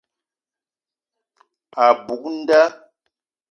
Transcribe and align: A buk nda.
A 1.83 1.85
buk 2.05 2.23
nda. 2.37 2.61